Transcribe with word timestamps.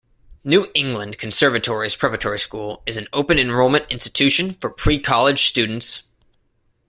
New 0.43 0.65
England 0.73 1.19
Conservatory's 1.19 1.95
Preparatory 1.95 2.39
School 2.39 2.81
is 2.87 2.97
an 2.97 3.07
open-enrollment 3.13 3.85
institution 3.91 4.55
for 4.55 4.71
pre-college 4.71 5.45
students. 5.45 6.01